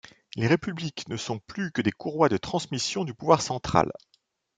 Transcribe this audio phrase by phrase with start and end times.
[0.35, 3.91] Les républiques ne sont plus que des courroies de transmission du pouvoir central.